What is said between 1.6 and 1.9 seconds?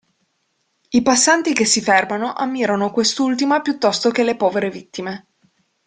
si